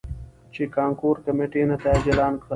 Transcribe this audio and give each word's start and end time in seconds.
،چې 0.53 0.63
کانکور 0.77 1.15
کميټې 1.25 1.61
نتايج 1.71 2.03
اعلان 2.09 2.33
کړل. 2.41 2.49